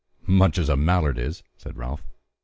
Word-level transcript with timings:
"Much 0.25 0.57
as 0.57 0.67
a 0.67 0.75
mallard 0.75 1.19
is," 1.19 1.43
said 1.57 1.77
Ralph. 1.77 2.01